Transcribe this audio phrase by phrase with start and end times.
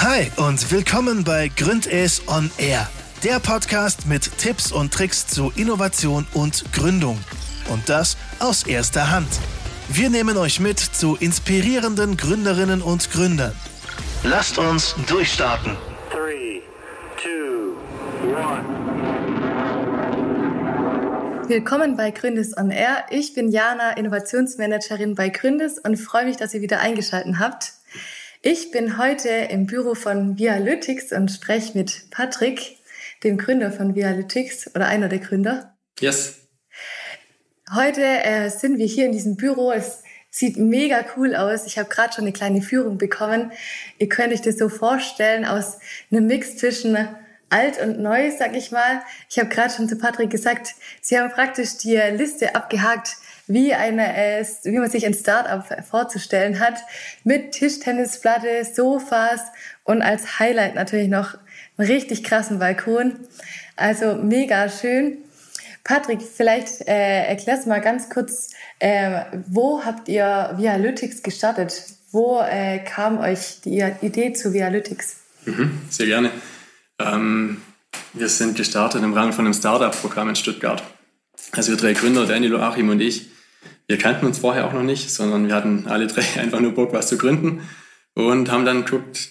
[0.00, 2.88] Hi und willkommen bei Gründes on Air,
[3.24, 7.18] der Podcast mit Tipps und Tricks zu Innovation und Gründung.
[7.68, 9.26] Und das aus erster Hand.
[9.88, 13.52] Wir nehmen euch mit zu inspirierenden Gründerinnen und Gründern.
[14.22, 15.76] Lasst uns durchstarten.
[16.12, 16.62] Three,
[17.20, 17.74] two,
[21.48, 23.06] Willkommen bei Gründes on Air.
[23.10, 27.77] Ich bin Jana, Innovationsmanagerin bei Gründes und freue mich, dass ihr wieder eingeschaltet habt.
[28.40, 32.76] Ich bin heute im Büro von Vialytics und spreche mit Patrick,
[33.24, 35.76] dem Gründer von Vialytics oder einer der Gründer.
[35.98, 36.36] Yes.
[37.74, 39.72] Heute äh, sind wir hier in diesem Büro.
[39.72, 41.66] Es sieht mega cool aus.
[41.66, 43.50] Ich habe gerade schon eine kleine Führung bekommen.
[43.98, 45.78] Ihr könnt euch das so vorstellen aus
[46.12, 46.96] einem Mix zwischen
[47.50, 49.02] alt und neu, sag ich mal.
[49.28, 53.16] Ich habe gerade schon zu Patrick gesagt, Sie haben praktisch die Liste abgehakt,
[53.48, 56.76] wie, eine, äh, wie man sich ein Startup vorzustellen hat,
[57.24, 59.40] mit Tischtennisplatte, Sofas
[59.84, 61.34] und als Highlight natürlich noch
[61.76, 63.16] einen richtig krassen Balkon.
[63.76, 65.18] Also mega schön.
[65.84, 71.82] Patrick, vielleicht äh, erklärst mal ganz kurz, äh, wo habt ihr Vialytics gestartet?
[72.12, 75.16] Wo äh, kam euch die Idee zu Vialytics?
[75.46, 76.30] Mhm, sehr gerne.
[76.98, 77.62] Ähm,
[78.12, 80.82] wir sind gestartet im Rahmen von einem Startup-Programm in Stuttgart.
[81.52, 83.30] Also wir drei Gründer, Daniel, Joachim und ich,
[83.88, 86.92] wir kannten uns vorher auch noch nicht, sondern wir hatten alle drei einfach nur Bock,
[86.92, 87.62] was zu gründen
[88.14, 89.30] und haben dann geguckt,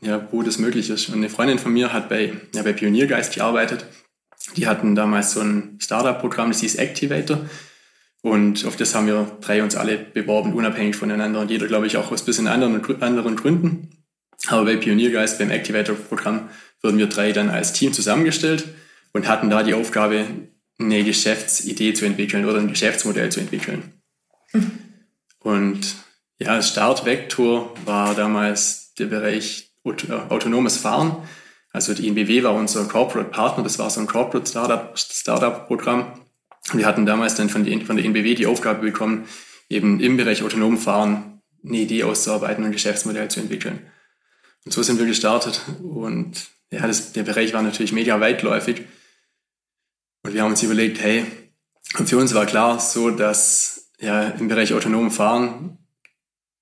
[0.00, 1.08] ja, wo das möglich ist.
[1.08, 3.84] Und eine Freundin von mir hat bei, ja, bei Pioniergeist gearbeitet.
[4.56, 7.40] Die hatten damals so ein Startup-Programm, das hieß Activator.
[8.22, 11.40] Und auf das haben wir drei uns alle beworben, unabhängig voneinander.
[11.40, 14.04] Und jeder, glaube ich, auch aus bisschen anderen, anderen Gründen.
[14.46, 16.48] Aber bei Pioniergeist, beim Activator-Programm,
[16.82, 18.68] wurden wir drei dann als Team zusammengestellt
[19.12, 20.26] und hatten da die Aufgabe,
[20.78, 23.94] eine Geschäftsidee zu entwickeln oder ein Geschäftsmodell zu entwickeln.
[24.52, 24.70] Mhm.
[25.40, 25.96] Und
[26.38, 31.16] ja, das Startvektor war damals der Bereich autonomes Fahren.
[31.72, 36.12] Also die INBW war unser Corporate Partner, das war so ein Corporate Startup, Startup Programm.
[36.72, 39.26] Wir hatten damals dann von, die, von der INBW die Aufgabe bekommen,
[39.68, 43.80] eben im Bereich autonom Fahren eine Idee auszuarbeiten und ein Geschäftsmodell zu entwickeln.
[44.64, 45.62] Und so sind wir gestartet.
[45.82, 48.82] Und ja, das, der Bereich war natürlich mega weitläufig.
[50.22, 51.24] Und wir haben uns überlegt, hey,
[51.98, 55.78] und für uns war klar so, dass ja im Bereich autonom Fahren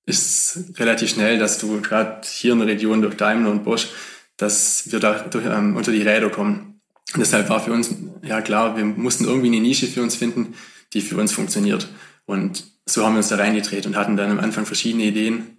[0.05, 3.89] ist relativ schnell, dass du gerade hier in der Region durch Daimler und Bosch,
[4.37, 6.81] dass wir da durch, ähm, unter die Räder kommen.
[7.13, 10.55] Und deshalb war für uns ja klar, wir mussten irgendwie eine Nische für uns finden,
[10.93, 11.89] die für uns funktioniert.
[12.25, 15.57] Und so haben wir uns da reingedreht und hatten dann am Anfang verschiedene Ideen.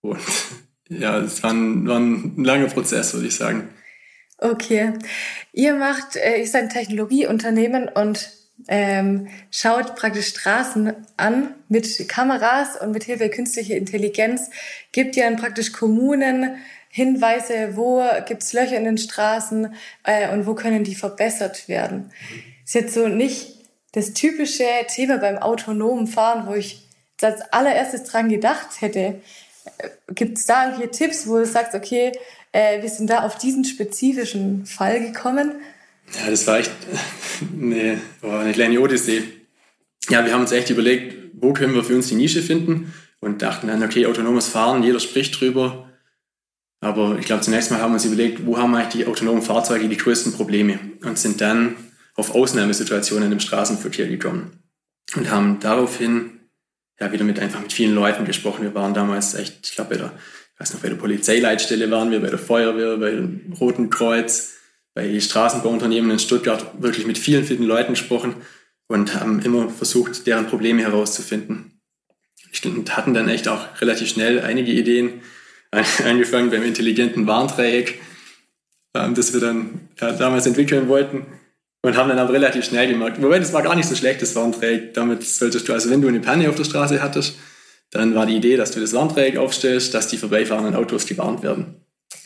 [0.00, 0.20] Und
[0.88, 3.68] ja, es war ein, war ein langer Prozess, würde ich sagen.
[4.44, 4.92] Okay.
[5.54, 8.28] Ihr macht, äh, ihr seid ein Technologieunternehmen und
[8.68, 14.50] ähm, schaut praktisch Straßen an mit Kameras und mit Hilfe künstlicher Intelligenz
[14.92, 16.56] gibt ihr dann praktisch Kommunen
[16.90, 19.74] Hinweise, wo gibt's Löcher in den Straßen
[20.04, 22.12] äh, und wo können die verbessert werden.
[22.66, 26.86] Ist jetzt so nicht das typische Thema beim autonomen Fahren, wo ich
[27.22, 29.22] als allererstes dran gedacht hätte.
[29.78, 32.12] Äh, gibt's da irgendwelche Tipps, wo du sagst, okay,
[32.54, 35.52] äh, wir sind da auf diesen spezifischen Fall gekommen.
[36.14, 36.70] Ja, das war echt
[37.60, 39.24] eine, eine kleine Odyssee.
[40.08, 43.42] Ja, wir haben uns echt überlegt, wo können wir für uns die Nische finden und
[43.42, 45.90] dachten dann, okay, autonomes Fahren, jeder spricht drüber.
[46.80, 49.88] Aber ich glaube, zunächst mal haben wir uns überlegt, wo haben eigentlich die autonomen Fahrzeuge
[49.88, 51.76] die größten Probleme und sind dann
[52.14, 54.62] auf Ausnahmesituationen im Straßenverkehr gekommen
[55.16, 56.40] und haben daraufhin
[57.00, 58.62] ja wieder mit einfach mit vielen Leuten gesprochen.
[58.62, 60.12] Wir waren damals echt, ich glaube, bei der
[60.54, 64.54] ich weiß noch, bei der Polizeileitstelle waren wir, bei der Feuerwehr, bei dem Roten Kreuz,
[64.94, 68.36] bei Straßenbauunternehmen in Stuttgart wirklich mit vielen, vielen Leuten gesprochen
[68.86, 71.80] und haben immer versucht, deren Probleme herauszufinden.
[72.64, 75.22] Und hatten dann echt auch relativ schnell einige Ideen,
[76.04, 78.00] angefangen beim intelligenten Warndreieck,
[78.94, 81.26] ähm, das wir dann ja, damals entwickeln wollten
[81.82, 84.34] und haben dann aber relativ schnell gemerkt, wobei das war gar nicht so schlecht, das
[84.36, 87.36] Warndreieck, damit solltest du, also wenn du eine Panne auf der Straße hattest,
[87.90, 91.76] dann war die Idee, dass du das Warndreieck aufstellst, dass die vorbeifahrenden Autos gewarnt werden.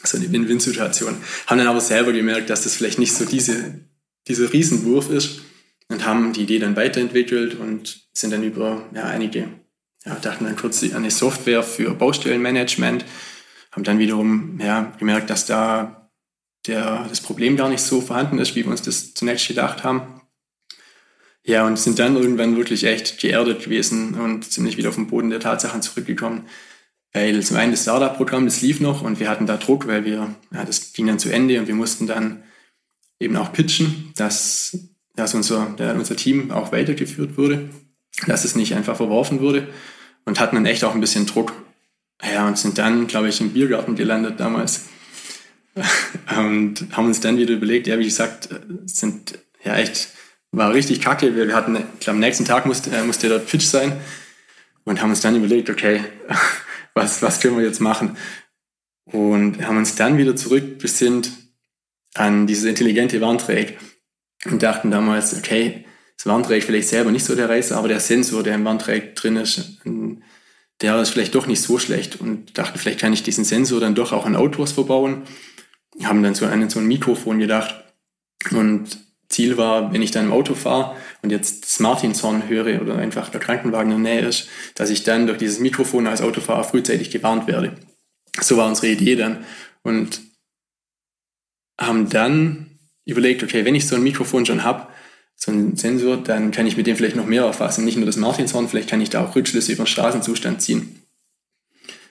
[0.02, 1.16] So eine Win-Win-Situation.
[1.46, 3.80] Haben dann aber selber gemerkt, dass das vielleicht nicht so diese,
[4.26, 5.40] dieser Riesenwurf ist
[5.88, 9.48] und haben die Idee dann weiterentwickelt und sind dann über ja, einige,
[10.04, 13.04] ja, dachten dann kurz an eine Software für Baustellenmanagement,
[13.72, 16.10] haben dann wiederum ja, gemerkt, dass da
[16.66, 20.17] der, das Problem gar nicht so vorhanden ist, wie wir uns das zunächst gedacht haben
[21.48, 25.30] ja, und sind dann irgendwann wirklich echt geerdet gewesen und ziemlich wieder auf den Boden
[25.30, 26.42] der Tatsachen zurückgekommen.
[27.14, 30.34] Weil zum einen das Startup-Programm, das lief noch und wir hatten da Druck, weil wir,
[30.52, 32.42] ja, das ging dann zu Ende und wir mussten dann
[33.18, 34.76] eben auch pitchen, dass,
[35.16, 37.70] dass unser, der, unser Team auch weitergeführt wurde,
[38.26, 39.68] dass es nicht einfach verworfen wurde
[40.26, 41.54] und hatten dann echt auch ein bisschen Druck.
[42.22, 44.82] Ja, und sind dann, glaube ich, im Biergarten gelandet damals
[46.36, 48.50] und haben uns dann wieder überlegt, ja, wie gesagt,
[48.84, 50.10] sind ja echt,
[50.52, 51.34] war richtig kacke.
[51.34, 54.00] Wir, hatten, ich glaube, am nächsten Tag musste, äh, musste dort Pitch sein
[54.84, 56.04] und haben uns dann überlegt, okay,
[56.94, 58.16] was, was können wir jetzt machen?
[59.04, 61.30] Und haben uns dann wieder zurückbesinnt
[62.14, 63.78] an dieses intelligente Warndreieck
[64.46, 65.84] und dachten damals, okay,
[66.16, 69.36] das Warndreieck vielleicht selber nicht so der Reißer, aber der Sensor, der im Warndreieck drin
[69.36, 69.80] ist,
[70.80, 73.94] der ist vielleicht doch nicht so schlecht und dachten, vielleicht kann ich diesen Sensor dann
[73.94, 75.22] doch auch an Autos verbauen.
[76.02, 77.84] Haben dann so an so ein Mikrofon gedacht
[78.50, 82.96] und Ziel war, wenn ich dann im Auto fahre und jetzt das Martinshorn höre oder
[82.96, 86.64] einfach der Krankenwagen in der Nähe ist, dass ich dann durch dieses Mikrofon als Autofahrer
[86.64, 87.76] frühzeitig gewarnt werde.
[88.40, 89.44] So war unsere Idee dann.
[89.82, 90.20] Und
[91.78, 94.88] haben dann überlegt, okay, wenn ich so ein Mikrofon schon habe,
[95.36, 97.84] so einen Sensor, dann kann ich mit dem vielleicht noch mehr erfassen.
[97.84, 101.02] Nicht nur das Martinshorn, vielleicht kann ich da auch Rückschlüsse über den Straßenzustand ziehen.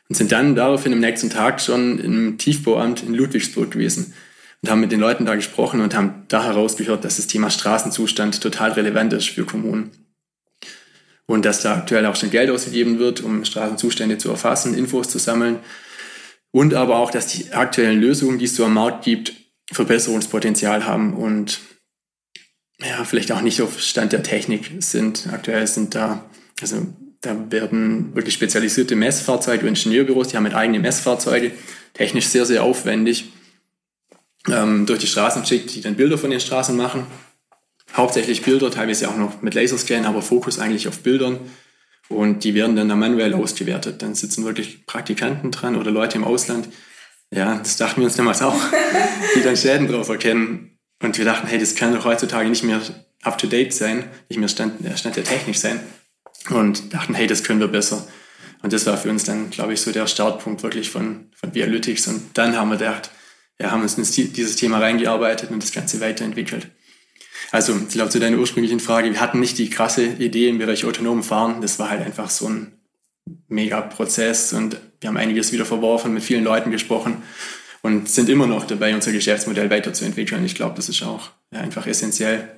[0.08, 4.14] Und sind dann daraufhin am nächsten Tag schon im Tiefbauamt in Ludwigsburg gewesen
[4.68, 8.42] und haben mit den Leuten da gesprochen und haben da herausgehört, dass das Thema Straßenzustand
[8.42, 9.92] total relevant ist für Kommunen.
[11.26, 15.20] Und dass da aktuell auch schon Geld ausgegeben wird, um Straßenzustände zu erfassen, Infos zu
[15.20, 15.60] sammeln.
[16.52, 19.34] Und aber auch, dass die aktuellen Lösungen, die es so am Markt gibt,
[19.72, 21.60] Verbesserungspotenzial haben und
[22.80, 25.28] ja, vielleicht auch nicht auf Stand der Technik sind.
[25.32, 26.26] Aktuell sind da,
[26.62, 26.86] also
[27.22, 31.52] da werden wirklich spezialisierte Messfahrzeuge, Ingenieurbüros, die haben mit eigenen Messfahrzeuge,
[31.94, 33.32] technisch sehr, sehr aufwendig,
[34.52, 37.08] ähm, durch die Straßen schickt, die dann Bilder von den Straßen machen.
[37.96, 41.40] Hauptsächlich Bilder, teilweise auch noch mit Laserscan, aber Fokus eigentlich auf Bildern.
[42.10, 44.02] Und die werden dann, manuell ausgewertet.
[44.02, 46.70] Dann sitzen wirklich Praktikanten dran oder Leute im Ausland.
[47.32, 48.60] Ja, das dachten wir uns damals auch,
[49.36, 52.82] die dann Schäden drauf erkennen und wir dachten, hey, das kann doch heutzutage nicht mehr
[53.24, 55.82] up-to-date sein, nicht mehr Stand, Stand der Technik sein.
[56.50, 58.08] Und dachten, hey, das können wir besser.
[58.64, 62.08] Und das war für uns dann, glaube ich, so der Startpunkt wirklich von, von Bialytics.
[62.08, 63.12] Und dann haben wir gedacht,
[63.62, 66.68] ja, haben uns in dieses Thema reingearbeitet und das Ganze weiterentwickelt.
[67.52, 70.86] Also, ich glaube, zu deiner ursprünglichen Frage, wir hatten nicht die krasse Idee im Bereich
[70.86, 71.62] autonomen Fahren.
[71.62, 72.74] Das war halt einfach so ein
[73.48, 77.22] mega Prozess und wir haben einiges wieder verworfen, mit vielen Leuten gesprochen
[77.82, 80.44] und sind immer noch dabei, unser Geschäftsmodell weiterzuentwickeln.
[80.46, 82.50] Ich glaube, das ist auch ja, einfach essentiell,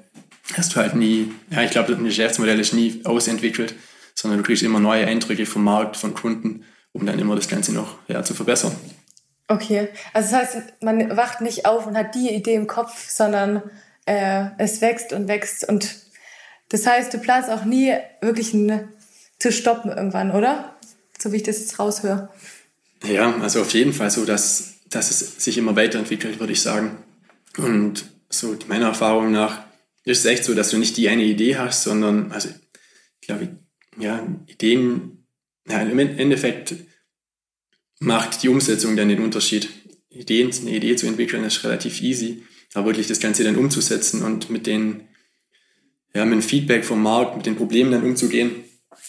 [0.56, 3.76] dass du halt nie, ja, ich glaube, ein Geschäftsmodell ist nie ausentwickelt,
[4.16, 7.74] sondern du kriegst immer neue Eindrücke vom Markt, von Kunden, um dann immer das Ganze
[7.74, 8.76] noch ja, zu verbessern.
[9.50, 13.64] Okay, also das heißt, man wacht nicht auf und hat die Idee im Kopf, sondern
[14.06, 15.96] äh, es wächst und wächst und
[16.70, 18.90] das heißt, du planst auch nie wirklich ein,
[19.40, 20.78] zu stoppen irgendwann, oder?
[21.18, 22.30] So wie ich das jetzt raushöre.
[23.04, 26.98] Ja, also auf jeden Fall so, dass dass es sich immer weiterentwickelt, würde ich sagen.
[27.58, 29.64] Und so meiner Erfahrung nach
[30.04, 32.50] ist es echt so, dass du nicht die eine Idee hast, sondern, also
[33.22, 33.50] ich glaube,
[33.98, 35.26] ja, Ideen,
[35.68, 36.74] ja, im Endeffekt
[38.00, 39.70] macht die Umsetzung dann den Unterschied.
[40.10, 42.44] Ideen, eine Idee zu entwickeln, ist relativ easy,
[42.74, 45.08] aber wirklich das Ganze dann umzusetzen und mit den,
[46.14, 48.64] ja, mit dem Feedback vom Markt, mit den Problemen dann umzugehen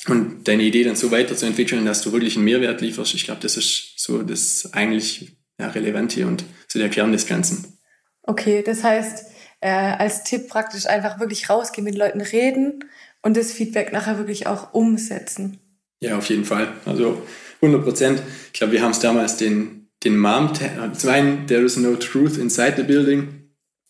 [0.08, 3.14] und deine Idee dann so weiterzuentwickeln, dass du wirklich einen Mehrwert lieferst.
[3.14, 7.26] Ich glaube, das ist so das eigentlich ja, relevant hier und zu der Kern des
[7.26, 7.78] Ganzen.
[8.22, 9.26] Okay, das heißt,
[9.60, 12.84] äh, als Tipp praktisch einfach wirklich rausgehen, mit Leuten reden
[13.22, 15.58] und das Feedback nachher wirklich auch umsetzen.
[16.00, 16.72] Ja, auf jeden Fall.
[16.86, 17.22] Also
[17.62, 18.22] 100 Prozent.
[18.52, 22.36] Ich glaube, wir haben es damals den, den Mom-Test, zum einen, there is no truth
[22.38, 23.28] inside the building.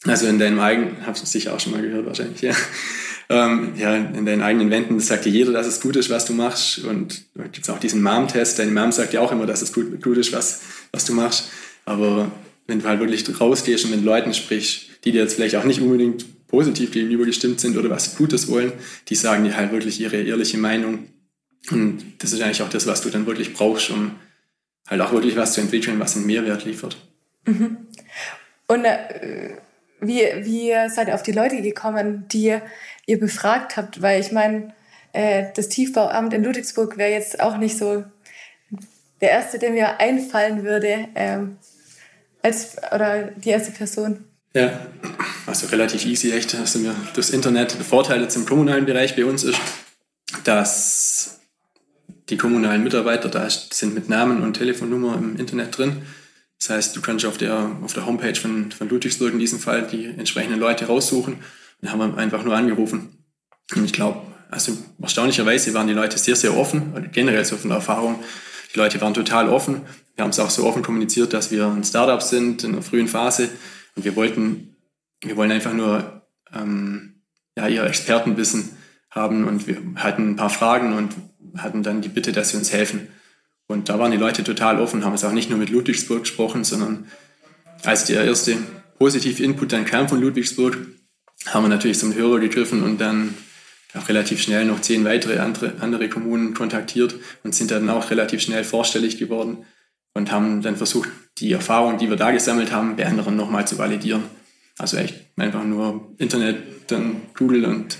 [0.04, 2.54] Also in deinem eigenen, hab's sicher auch schon mal gehört wahrscheinlich, ja.
[3.30, 6.32] Ähm, ja, in deinen eigenen Wänden sagt dir jeder, dass es gut ist, was du
[6.32, 6.84] machst.
[6.84, 8.58] Und da gibt es auch diesen Mom-Test.
[8.58, 11.48] Deine Mom sagt dir auch immer, dass es gut, gut ist, was, was du machst.
[11.84, 12.32] Aber
[12.66, 15.80] wenn du halt wirklich rausgehst und mit Leuten sprichst, die dir jetzt vielleicht auch nicht
[15.80, 18.72] unbedingt positiv gegenüber gestimmt sind oder was Gutes wollen,
[19.08, 21.06] die sagen dir halt wirklich ihre ehrliche Meinung.
[21.70, 24.16] Und das ist eigentlich auch das, was du dann wirklich brauchst, um
[24.88, 26.96] halt auch wirklich was zu entwickeln, was einen Mehrwert liefert.
[27.46, 27.86] Mhm.
[28.66, 29.56] Und äh,
[30.00, 32.56] wie, wie seid ihr auf die Leute gekommen, die
[33.06, 34.00] ihr befragt habt?
[34.02, 34.72] Weil ich meine,
[35.12, 38.04] äh, das Tiefbauamt in Ludwigsburg wäre jetzt auch nicht so
[39.20, 41.58] der erste, der mir einfallen würde, ähm,
[42.42, 44.24] als, oder die erste Person.
[44.54, 44.86] Ja,
[45.46, 46.54] also relativ easy, echt.
[46.54, 49.60] Also wir das Internet, der Vorteil jetzt im kommunalen Bereich bei uns ist,
[50.44, 51.39] dass
[52.30, 56.02] die kommunalen Mitarbeiter da sind mit Namen und Telefonnummer im Internet drin.
[56.58, 59.86] Das heißt, du kannst auf der, auf der Homepage von, von Ludwigsburg in diesem Fall
[59.86, 61.38] die entsprechenden Leute raussuchen.
[61.82, 63.24] Und haben einfach nur angerufen.
[63.74, 64.20] Und ich glaube,
[64.50, 68.22] also erstaunlicherweise waren die Leute sehr, sehr offen, generell so von der Erfahrung.
[68.74, 69.82] Die Leute waren total offen.
[70.14, 73.08] Wir haben es auch so offen kommuniziert, dass wir ein Startup sind in einer frühen
[73.08, 73.48] Phase
[73.96, 74.76] und wir wollten,
[75.22, 77.22] wir wollen einfach nur ähm,
[77.56, 78.76] ja, ihr Expertenwissen
[79.10, 81.14] haben und wir hatten ein paar Fragen und
[81.56, 83.08] hatten dann die Bitte, dass sie uns helfen.
[83.66, 86.64] Und da waren die Leute total offen, haben es auch nicht nur mit Ludwigsburg gesprochen,
[86.64, 87.06] sondern
[87.84, 88.56] als der erste
[88.98, 90.76] positive Input dann kam von Ludwigsburg,
[91.46, 93.34] haben wir natürlich zum Hörer gegriffen und dann
[93.94, 98.40] auch relativ schnell noch zehn weitere andere, andere Kommunen kontaktiert und sind dann auch relativ
[98.40, 99.64] schnell vorstellig geworden
[100.14, 103.78] und haben dann versucht, die Erfahrungen, die wir da gesammelt haben, bei anderen nochmal zu
[103.78, 104.24] validieren.
[104.78, 107.96] Also echt einfach nur Internet, dann Google und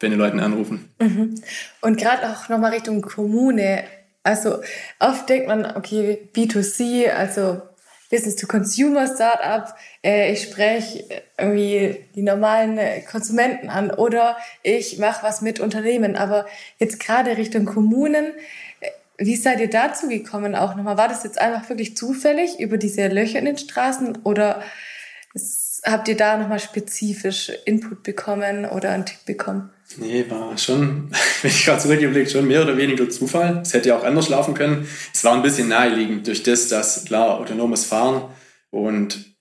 [0.00, 0.88] bei den Leuten anrufen.
[1.00, 1.34] Mhm.
[1.80, 3.84] Und gerade auch nochmal Richtung Kommune.
[4.22, 4.60] Also
[4.98, 7.62] oft denkt man, okay, B2C, also
[8.10, 11.04] Business-to-Consumer-Startup, äh, ich spreche
[11.38, 12.78] irgendwie die normalen
[13.10, 16.16] Konsumenten an oder ich mache was mit Unternehmen.
[16.16, 16.46] Aber
[16.78, 18.32] jetzt gerade Richtung Kommunen,
[18.80, 20.96] äh, wie seid ihr dazu gekommen auch nochmal?
[20.96, 24.62] War das jetzt einfach wirklich zufällig über diese Löcher in den Straßen oder
[25.84, 29.70] habt ihr da nochmal spezifisch Input bekommen oder einen Tipp bekommen?
[29.96, 31.10] Nee, war schon,
[31.42, 33.60] wenn ich gerade zurückgeblickt, schon mehr oder weniger Zufall.
[33.62, 34.88] Es hätte ja auch anders laufen können.
[35.12, 38.30] Es war ein bisschen naheliegend durch das, dass klar, autonomes Fahren
[38.70, 39.34] und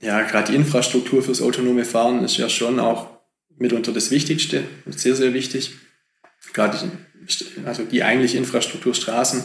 [0.00, 3.08] ja, gerade die Infrastruktur fürs autonome Fahren ist ja schon auch
[3.56, 5.74] mitunter das Wichtigste, sehr, sehr wichtig.
[6.52, 6.76] Gerade
[7.64, 9.44] also die eigentliche Infrastruktur Straßen,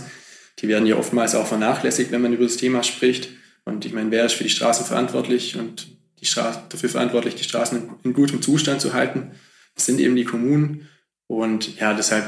[0.60, 3.30] die werden ja oftmals auch vernachlässigt, wenn man über das Thema spricht.
[3.66, 5.88] Und ich meine, wer ist für die Straßen verantwortlich und
[6.20, 9.32] die Straßen, dafür verantwortlich, die Straßen in gutem Zustand zu halten?
[9.77, 10.89] Das sind eben die Kommunen.
[11.27, 12.25] Und ja, deshalb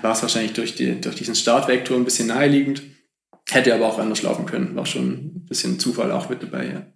[0.00, 2.82] war es wahrscheinlich durch, die, durch diesen Startvektor ein bisschen naheliegend.
[3.50, 4.74] Hätte aber auch anders laufen können.
[4.74, 6.86] War schon ein bisschen Zufall auch mit dabei, ja.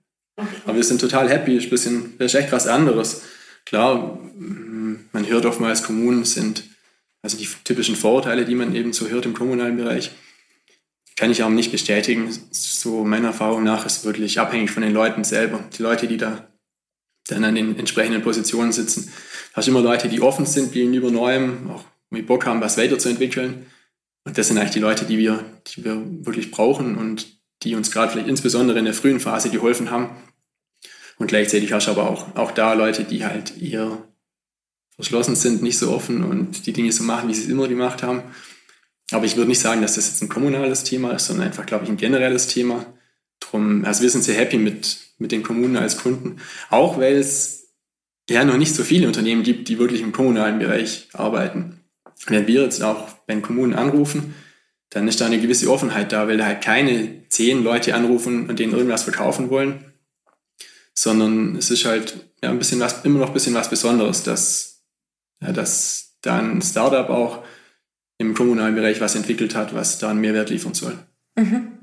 [0.65, 1.57] Aber wir sind total happy.
[1.57, 3.23] Ist, ein bisschen, ist echt was anderes.
[3.67, 6.65] Klar, man hört oftmals, Kommunen sind,
[7.21, 10.13] also die typischen Vorurteile, die man eben so hört im kommunalen Bereich,
[11.17, 12.33] kann ich auch nicht bestätigen.
[12.53, 15.65] So meiner Erfahrung nach ist wirklich abhängig von den Leuten selber.
[15.77, 16.49] Die Leute, die da
[17.27, 19.13] dann an den entsprechenden Positionen sitzen.
[19.59, 23.67] Hast immer Leute, die offen sind gegenüber Neuem, auch mit Bock haben, was weiterzuentwickeln.
[24.23, 27.27] Und das sind eigentlich die Leute, die wir, die wir wirklich brauchen und
[27.65, 30.11] die uns gerade vielleicht insbesondere in der frühen Phase geholfen haben.
[31.19, 33.99] Und gleichzeitig hast du aber auch, auch da Leute, die halt eher
[34.95, 38.05] verschlossen sind, nicht so offen und die Dinge so machen, wie sie es immer gemacht
[38.05, 38.23] haben.
[39.11, 41.83] Aber ich würde nicht sagen, dass das jetzt ein kommunales Thema ist, sondern einfach, glaube
[41.83, 42.87] ich, ein generelles Thema.
[43.41, 46.37] Drum, also wir sind sehr happy mit, mit den Kommunen als Kunden.
[46.71, 47.58] Auch weil es
[48.29, 51.81] ja noch nicht so viele Unternehmen gibt, die wirklich im kommunalen Bereich arbeiten.
[52.27, 54.35] Wenn wir jetzt auch bei Kommunen anrufen,
[54.91, 58.59] dann ist da eine gewisse Offenheit da, weil da halt keine zehn Leute anrufen und
[58.59, 59.93] denen irgendwas verkaufen wollen,
[60.95, 64.83] sondern es ist halt ja, ein bisschen was, immer noch ein bisschen was Besonderes, dass,
[65.43, 67.45] ja, dass da ein Startup auch
[68.19, 70.99] im kommunalen Bereich was entwickelt hat, was da einen Mehrwert liefern soll.
[71.37, 71.79] Mhm.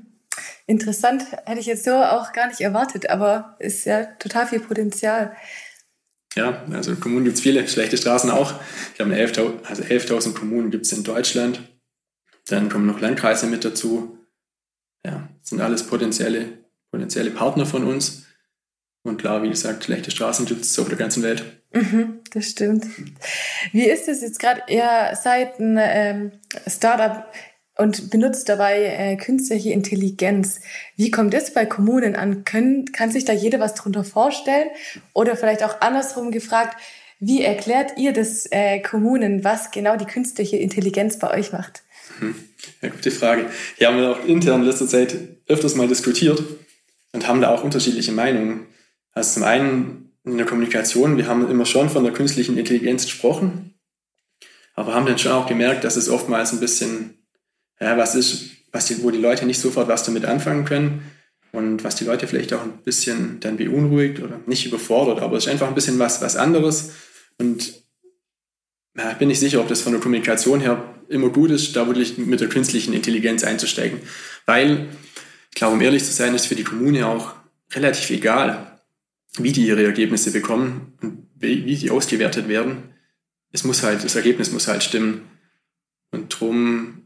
[0.66, 5.36] Interessant, hätte ich jetzt so auch gar nicht erwartet, aber ist ja total viel Potenzial.
[6.36, 8.54] Ja, also Kommunen gibt es viele, schlechte Straßen auch.
[8.94, 11.62] Ich habe 11.000 also 11 Kommunen gibt es in Deutschland.
[12.46, 14.18] Dann kommen noch Landkreise mit dazu.
[15.04, 16.58] Ja, sind alles potenzielle,
[16.90, 18.26] potenzielle Partner von uns.
[19.02, 21.44] Und klar, wie gesagt, schlechte Straßen gibt es auf der ganzen Welt.
[21.72, 22.86] Mhm, das stimmt.
[23.72, 24.62] Wie ist es jetzt gerade?
[24.68, 26.32] Ihr seid ein ähm,
[26.66, 27.24] Startup
[27.76, 30.60] und benutzt dabei äh, künstliche Intelligenz.
[30.96, 32.44] Wie kommt das bei Kommunen an?
[32.44, 34.68] Können, kann sich da jeder was drunter vorstellen?
[35.12, 36.76] Oder vielleicht auch andersrum gefragt,
[37.20, 41.82] wie erklärt ihr das äh, Kommunen, was genau die künstliche Intelligenz bei euch macht?
[42.18, 42.34] Hm.
[42.80, 43.46] Ja, gute Frage.
[43.78, 45.16] Ja, haben wir auch intern in letzter Zeit
[45.46, 46.42] öfters mal diskutiert
[47.12, 48.66] und haben da auch unterschiedliche Meinungen.
[49.12, 53.74] Also zum einen in der Kommunikation, wir haben immer schon von der künstlichen Intelligenz gesprochen,
[54.74, 57.25] aber haben dann schon auch gemerkt, dass es oftmals ein bisschen
[57.80, 61.10] ja, was ist, was die, wo die Leute nicht sofort was damit anfangen können
[61.52, 65.46] und was die Leute vielleicht auch ein bisschen dann beunruhigt oder nicht überfordert, aber es
[65.46, 66.92] ist einfach ein bisschen was, was anderes
[67.38, 67.74] und
[68.96, 72.16] ja, bin nicht sicher, ob das von der Kommunikation her immer gut ist, da wirklich
[72.18, 74.00] mit der künstlichen Intelligenz einzusteigen,
[74.46, 74.88] weil
[75.50, 77.34] ich glaube, um ehrlich zu sein, ist für die Kommune auch
[77.72, 78.78] relativ egal,
[79.38, 82.94] wie die ihre Ergebnisse bekommen und wie die ausgewertet werden.
[83.52, 85.22] Es muss halt, das Ergebnis muss halt stimmen.
[86.10, 87.05] Und darum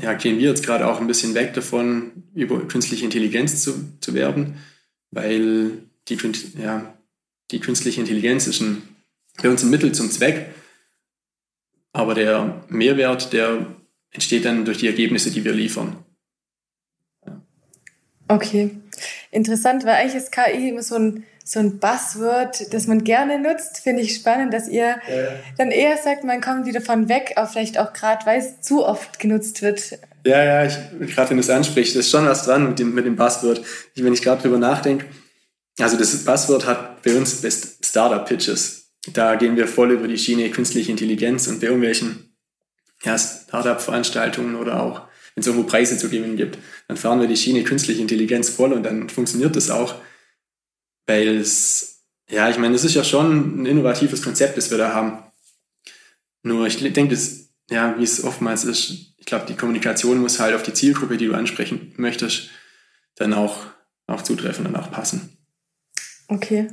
[0.00, 4.14] ja, gehen wir jetzt gerade auch ein bisschen weg davon, über künstliche Intelligenz zu, zu
[4.14, 4.58] werden,
[5.10, 6.18] weil die,
[6.60, 6.94] ja,
[7.50, 8.82] die künstliche Intelligenz ist ein,
[9.42, 10.54] bei uns ein Mittel zum Zweck,
[11.92, 13.66] aber der Mehrwert, der
[14.10, 16.04] entsteht dann durch die Ergebnisse, die wir liefern.
[18.28, 18.70] Okay,
[19.30, 23.78] interessant, weil eigentlich ist KI immer so ein so ein Buzzword, das man gerne nutzt.
[23.78, 25.28] Finde ich spannend, dass ihr ja.
[25.56, 28.84] dann eher sagt, man kommt wieder von weg, aber vielleicht auch gerade, weil es zu
[28.84, 29.96] oft genutzt wird.
[30.26, 30.74] Ja, ja, ich,
[31.14, 33.62] gerade wenn du es ansprichst, ist schon was dran mit dem, mit dem Buzzword.
[33.94, 35.06] Ich, wenn ich gerade drüber nachdenke,
[35.78, 37.40] also das Buzzword hat bei uns
[37.80, 38.90] Startup-Pitches.
[39.12, 42.36] Da gehen wir voll über die Schiene künstliche Intelligenz und bei irgendwelchen
[43.04, 45.02] ja, Startup-Veranstaltungen oder auch
[45.36, 48.72] wenn es irgendwo Preise zu gewinnen gibt, dann fahren wir die Schiene künstliche Intelligenz voll
[48.72, 49.94] und dann funktioniert das auch.
[51.06, 54.92] Weil es, ja, ich meine, es ist ja schon ein innovatives Konzept, das wir da
[54.92, 55.22] haben.
[56.42, 60.54] Nur ich denke, das, ja, wie es oftmals ist, ich glaube, die Kommunikation muss halt
[60.54, 62.50] auf die Zielgruppe, die du ansprechen möchtest,
[63.16, 63.66] dann auch,
[64.06, 65.36] auch zutreffen und auch passen.
[66.28, 66.68] Okay,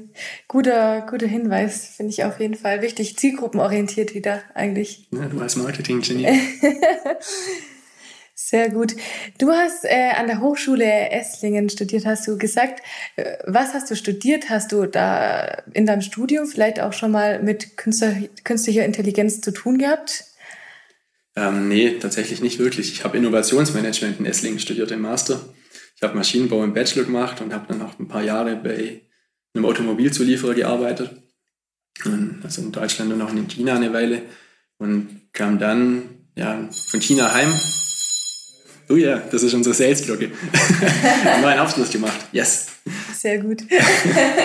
[0.47, 3.17] guter, guter Hinweis, finde ich auf jeden Fall wichtig.
[3.17, 5.07] Zielgruppenorientiert wieder eigentlich.
[5.11, 6.27] Ja, du als Marketing-Genie.
[8.45, 8.93] Sehr gut.
[9.37, 12.83] Du hast äh, an der Hochschule Esslingen studiert, hast du gesagt.
[13.15, 14.49] Äh, was hast du studiert?
[14.49, 19.77] Hast du da in deinem Studium vielleicht auch schon mal mit künstlicher Intelligenz zu tun
[19.77, 20.25] gehabt?
[21.37, 22.91] Ähm, nee, tatsächlich nicht wirklich.
[22.91, 25.39] Ich habe Innovationsmanagement in Esslingen studiert im Master.
[25.95, 29.03] Ich habe Maschinenbau im Bachelor gemacht und habe dann noch ein paar Jahre bei
[29.55, 31.11] einem Automobilzulieferer gearbeitet.
[32.43, 34.23] Also in Deutschland und auch in China eine Weile.
[34.79, 37.53] Und kam dann ja, von China heim.
[38.93, 40.29] Oh ja, das ist unsere Sales-Glocke.
[41.25, 42.27] haben einen Abschluss gemacht.
[42.31, 42.67] Yes.
[43.15, 43.63] Sehr gut.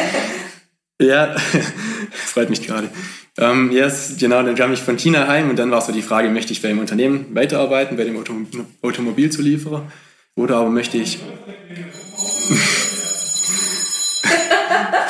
[1.03, 1.37] ja,
[2.11, 2.89] freut mich gerade.
[3.37, 6.31] Ähm, yes, genau, dann kam ich von China heim und dann war so die Frage,
[6.31, 8.33] möchte ich bei einem Unternehmen weiterarbeiten, bei dem Auto
[8.81, 9.93] Automobilzulieferer?
[10.35, 11.19] Oder aber möchte ich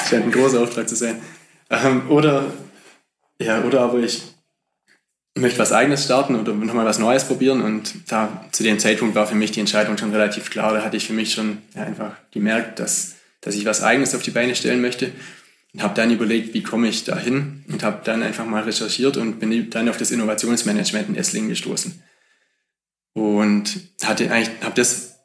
[0.09, 1.21] scheint ein großer Auftrag zu sein.
[1.71, 2.47] Ähm, oder,
[3.40, 4.23] ja, oder aber ich
[5.40, 7.61] möchte was Eigenes starten oder nochmal was Neues probieren.
[7.61, 10.73] Und da zu dem Zeitpunkt war für mich die Entscheidung schon relativ klar.
[10.73, 14.23] Da hatte ich für mich schon ja, einfach gemerkt, dass, dass ich was Eigenes auf
[14.23, 15.12] die Beine stellen möchte.
[15.75, 19.16] Und habe dann überlegt, wie komme ich da hin und habe dann einfach mal recherchiert
[19.16, 22.02] und bin dann auf das Innovationsmanagement in Esslingen gestoßen.
[23.12, 25.16] Und hatte eigentlich, habe das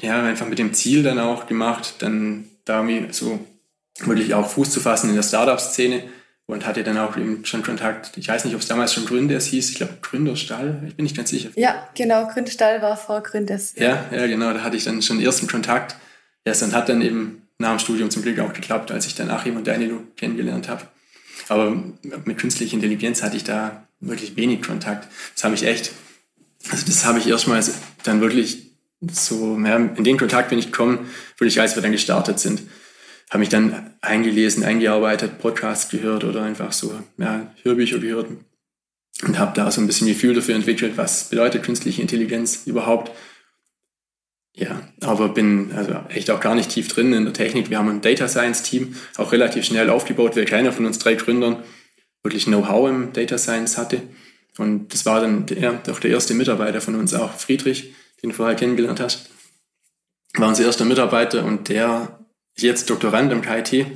[0.00, 3.46] ja einfach mit dem Ziel dann auch gemacht, dann da so
[3.98, 6.04] wirklich auch Fuß zu fassen in der Startup-Szene
[6.46, 8.16] und hatte dann auch eben schon Kontakt.
[8.16, 9.70] Ich weiß nicht, ob es damals schon Gründers hieß.
[9.70, 10.82] Ich glaube Gründerstall.
[10.88, 11.50] Ich bin nicht ganz sicher.
[11.56, 12.26] Ja, genau.
[12.28, 13.74] Gründerstall war vor Gründers.
[13.76, 14.52] Ja, ja, genau.
[14.52, 15.96] Da hatte ich dann schon ersten Kontakt.
[16.46, 19.30] Ja, und hat dann eben nach dem Studium zum Glück auch geklappt, als ich dann
[19.30, 20.82] Achim und Danilo kennengelernt habe.
[21.48, 21.76] Aber
[22.24, 25.08] mit künstlicher Intelligenz hatte ich da wirklich wenig Kontakt.
[25.34, 25.92] Das habe ich echt,
[26.70, 28.72] also das habe ich erstmals dann wirklich
[29.10, 32.62] so, ja, in den Kontakt bin ich gekommen, wirklich als wir dann gestartet sind
[33.32, 38.26] habe mich dann eingelesen, eingearbeitet, Podcasts gehört oder einfach so ja, Hörbücher gehört
[39.22, 43.10] und habe da so ein bisschen Gefühl dafür entwickelt, was bedeutet künstliche Intelligenz überhaupt.
[44.54, 47.70] Ja, aber bin also echt auch gar nicht tief drin in der Technik.
[47.70, 51.14] Wir haben ein Data Science Team, auch relativ schnell aufgebaut, weil keiner von uns drei
[51.14, 51.64] Gründern
[52.22, 54.02] wirklich Know-how im Data Science hatte.
[54.58, 58.36] Und das war dann der, doch der erste Mitarbeiter von uns, auch Friedrich, den du
[58.36, 59.30] vorher kennengelernt hast.
[60.34, 62.21] War unser erster Mitarbeiter und der
[62.56, 63.86] jetzt Doktorand im KIT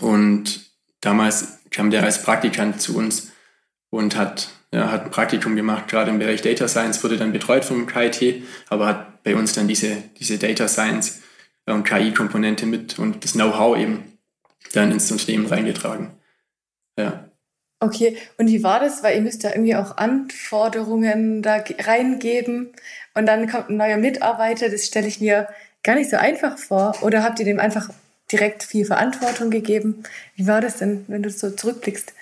[0.00, 0.70] und
[1.00, 3.32] damals kam der als Praktikant zu uns
[3.90, 7.64] und hat, ja, hat ein Praktikum gemacht, gerade im Bereich Data Science, wurde dann betreut
[7.64, 11.22] vom KIT, aber hat bei uns dann diese, diese Data Science
[11.66, 14.18] und KI-Komponente mit und das Know-how eben
[14.72, 16.12] dann ins Unternehmen reingetragen.
[16.98, 17.28] Ja.
[17.80, 19.02] Okay, und wie war das?
[19.02, 22.72] Weil ihr müsst ja irgendwie auch Anforderungen da reingeben
[23.14, 25.48] und dann kommt ein neuer Mitarbeiter, das stelle ich mir
[25.84, 26.96] gar nicht so einfach vor?
[27.02, 27.90] Oder habt ihr dem einfach
[28.32, 30.02] direkt viel Verantwortung gegeben?
[30.34, 32.12] Wie war das denn, wenn du so zurückblickst?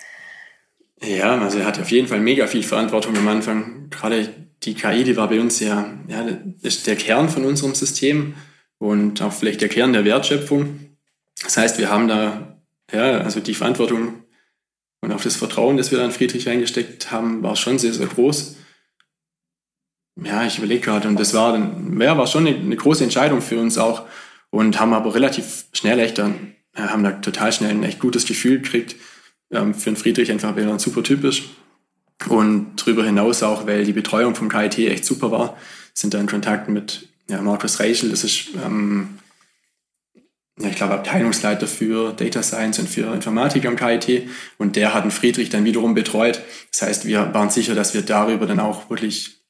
[1.01, 3.89] Ja, also er hat auf jeden Fall mega viel Verantwortung am Anfang.
[3.89, 4.29] Gerade
[4.63, 6.25] die KI, die war bei uns ja, ja
[6.61, 8.35] ist der Kern von unserem System
[8.77, 10.97] und auch vielleicht der Kern der Wertschöpfung.
[11.41, 12.57] Das heißt, wir haben da,
[12.91, 14.23] ja, also die Verantwortung
[15.01, 18.55] und auch das Vertrauen, das wir dann Friedrich reingesteckt haben, war schon sehr, sehr groß.
[20.15, 23.41] Ja, ich überlege gerade und das war dann, ja, war schon eine, eine, große Entscheidung
[23.41, 24.03] für uns auch
[24.51, 28.59] und haben aber relativ schnell echt dann, haben da total schnell ein echt gutes Gefühl
[28.59, 28.95] gekriegt.
[29.51, 31.43] Ähm, für einen Friedrich einfach, weil er super typisch
[32.29, 35.57] und darüber hinaus auch, weil die Betreuung vom KIT echt super war,
[35.93, 39.19] sind da in Kontakt mit ja, Markus Reichel, das ist, ähm,
[40.59, 45.01] ja, ich glaube, Abteilungsleiter für Data Science und für Informatik am KIT und der hat
[45.01, 46.41] einen Friedrich dann wiederum betreut.
[46.71, 49.42] Das heißt, wir waren sicher, dass wir darüber dann auch wirklich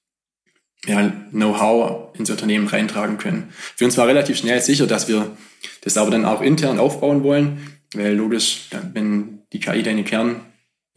[0.86, 3.54] ja, Know-how ins Unternehmen reintragen können.
[3.76, 5.36] Für uns war relativ schnell sicher, dass wir
[5.82, 10.42] das aber dann auch intern aufbauen wollen, weil logisch, wenn die KI deine Kern,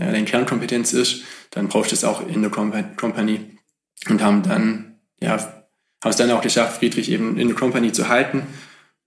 [0.01, 3.40] ja, deine Kernkompetenz ist, dann brauchst du es auch in der Company
[4.09, 8.09] und haben dann, ja, haben es dann auch geschafft, Friedrich eben in der Company zu
[8.09, 8.42] halten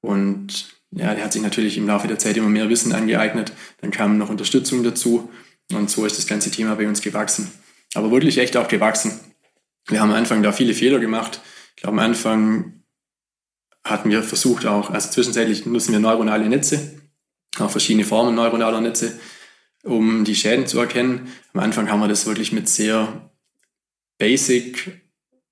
[0.01, 3.51] und ja, der hat sich natürlich im Laufe der Zeit immer mehr Wissen angeeignet.
[3.81, 5.29] Dann kam noch Unterstützung dazu
[5.71, 7.51] und so ist das ganze Thema bei uns gewachsen.
[7.93, 9.19] Aber wirklich echt auch gewachsen.
[9.89, 11.41] Wir haben am Anfang da viele Fehler gemacht.
[11.75, 12.83] Ich glaube, am Anfang
[13.83, 17.01] hatten wir versucht auch, also zwischenzeitlich nutzen wir neuronale Netze,
[17.57, 19.19] auch verschiedene Formen neuronaler Netze,
[19.83, 21.27] um die Schäden zu erkennen.
[21.53, 23.31] Am Anfang haben wir das wirklich mit sehr
[24.17, 25.01] basic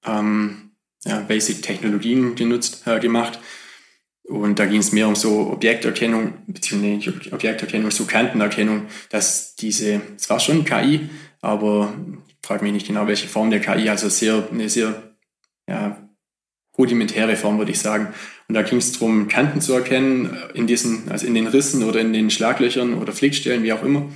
[0.06, 0.67] ähm,
[1.06, 3.39] ja, Basic-Technologien genutzt, äh, gemacht.
[4.23, 10.02] Und da ging es mehr um so Objekterkennung, beziehungsweise nicht Objekterkennung, so Kantenerkennung, dass diese,
[10.17, 11.10] es war schon KI,
[11.41, 11.93] aber
[12.43, 15.13] frage mich nicht genau, welche Form der KI, also sehr, eine sehr
[15.67, 15.97] ja,
[16.78, 18.13] rudimentäre Form, würde ich sagen.
[18.47, 22.00] Und da ging es darum, Kanten zu erkennen, in diesen, also in den Rissen oder
[22.00, 24.10] in den Schlaglöchern oder Flickstellen, wie auch immer.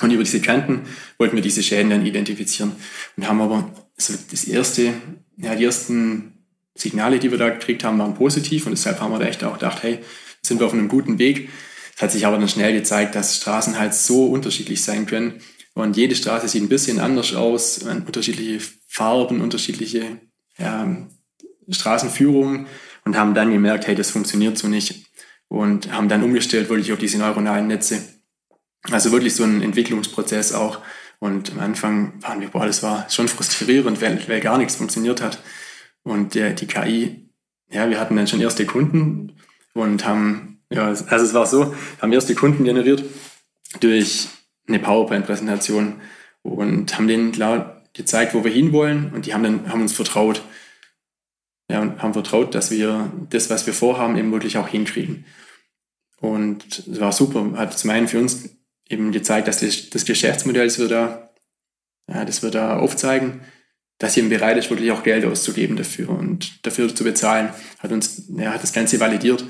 [0.00, 0.82] Und über diese Kanten
[1.18, 2.72] wollten wir diese Schäden dann identifizieren
[3.16, 4.94] und haben aber so das erste,
[5.36, 9.18] ja, die ersten Signale, die wir da gekriegt haben, waren positiv und deshalb haben wir
[9.18, 9.98] da echt auch gedacht, hey,
[10.42, 11.48] sind wir auf einem guten Weg.
[11.96, 15.40] Es hat sich aber dann schnell gezeigt, dass Straßen halt so unterschiedlich sein können
[15.78, 20.20] und jede Straße sieht ein bisschen anders aus, unterschiedliche Farben, unterschiedliche
[20.58, 21.06] ja,
[21.68, 22.66] Straßenführungen
[23.04, 25.06] und haben dann gemerkt, hey, das funktioniert so nicht
[25.46, 28.02] und haben dann umgestellt wirklich auf diese neuronalen Netze.
[28.90, 30.80] Also wirklich so ein Entwicklungsprozess auch.
[31.20, 35.20] Und am Anfang waren wir, boah, das war schon frustrierend, weil, weil gar nichts funktioniert
[35.20, 35.40] hat.
[36.02, 37.30] Und der, die KI,
[37.70, 39.36] ja, wir hatten dann schon erste Kunden
[39.74, 43.04] und haben, ja, also es war so, haben erste Kunden generiert
[43.80, 44.28] durch
[44.68, 46.00] eine PowerPoint-Präsentation
[46.42, 50.42] und haben denen klar gezeigt, wo wir hinwollen und die haben dann, haben uns vertraut.
[51.70, 55.26] Ja, und haben vertraut, dass wir das, was wir vorhaben, eben wirklich auch hinkriegen.
[56.20, 57.52] Und es war super.
[57.56, 58.56] Hat zum einen für uns
[58.88, 61.30] eben gezeigt, dass das, Geschäftsmodell, das wir da,
[62.08, 63.42] ja, das wir da aufzeigen,
[63.98, 67.50] dass eben bereit ist, wirklich auch Geld auszugeben dafür und dafür zu bezahlen,
[67.80, 69.44] hat uns, ja, hat das Ganze validiert.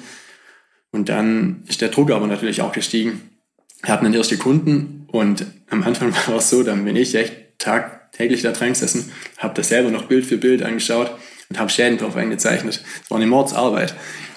[0.91, 3.38] Und dann ist der Druck aber natürlich auch gestiegen.
[3.83, 7.59] Wir hatten dann erste Kunden und am Anfang war es so, dann bin ich echt
[7.59, 11.11] tagtäglich da dran gesessen, habe das selber noch Bild für Bild angeschaut
[11.49, 12.83] und habe Schäden drauf eingezeichnet.
[13.01, 13.95] Das war eine Mordsarbeit.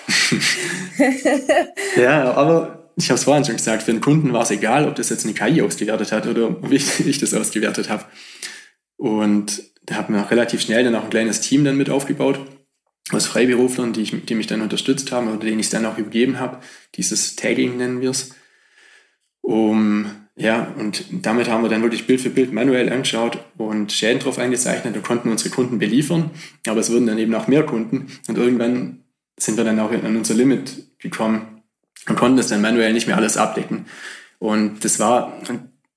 [1.95, 4.95] ja, aber ich habe es vorhin schon gesagt, für den Kunden war es egal, ob
[4.95, 8.05] das jetzt eine KI ausgewertet hat oder ob ich, das ausgewertet habe.
[8.97, 12.39] Und da haben wir auch relativ schnell dann auch ein kleines Team dann mit aufgebaut
[13.11, 15.97] aus Freiberuflern, die, ich, die mich dann unterstützt haben oder denen ich es dann auch
[15.97, 16.59] übergeben habe.
[16.95, 18.31] Dieses Tagging nennen wir es.
[19.41, 24.19] Um, ja, und damit haben wir dann wirklich Bild für Bild manuell angeschaut und Schäden
[24.19, 26.31] drauf eingezeichnet und konnten unsere Kunden beliefern.
[26.67, 29.03] Aber es wurden dann eben auch mehr Kunden und irgendwann
[29.37, 31.61] sind wir dann auch an unser Limit gekommen
[32.07, 33.85] und konnten das dann manuell nicht mehr alles abdecken.
[34.39, 35.39] Und das war,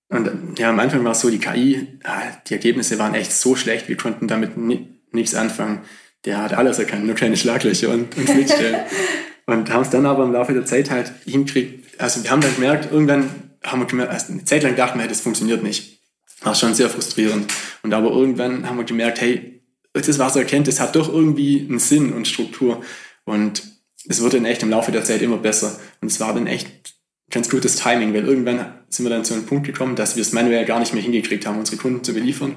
[0.09, 1.99] und ja, am Anfang war es so, die KI,
[2.47, 5.81] die Ergebnisse waren echt so schlecht, wir konnten damit nichts anfangen.
[6.25, 8.81] Der hat alles erkannt, nur kleine Schlaglöcher und, und Schnittstellen.
[9.47, 11.84] und haben es dann aber im Laufe der Zeit halt hinkriegt.
[11.99, 13.31] Also wir haben dann gemerkt, irgendwann
[13.63, 16.01] haben wir gemerkt, also eine Zeit lang dachten wir, das funktioniert nicht.
[16.43, 17.53] War schon sehr frustrierend.
[17.83, 21.67] Und aber irgendwann haben wir gemerkt, hey, das, was er erkennt, das hat doch irgendwie
[21.69, 22.83] einen Sinn und Struktur.
[23.25, 23.63] Und
[24.07, 25.79] es wurde dann echt im Laufe der Zeit immer besser.
[26.01, 26.95] Und es war dann echt
[27.31, 30.33] ganz gutes Timing, weil irgendwann sind wir dann zu einem Punkt gekommen, dass wir es
[30.33, 32.57] manuell gar nicht mehr hingekriegt haben, unsere Kunden zu beliefern.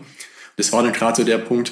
[0.57, 1.71] Das war dann gerade so der Punkt,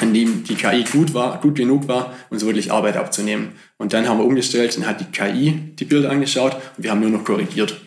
[0.00, 3.52] an dem die KI gut war, gut genug war, uns wirklich Arbeit abzunehmen.
[3.78, 7.00] Und dann haben wir umgestellt, dann hat die KI die Bilder angeschaut und wir haben
[7.00, 7.80] nur noch korrigiert.